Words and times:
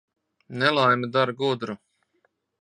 Nelaime 0.61 1.09
dara 1.13 1.37
gudru. 1.43 1.75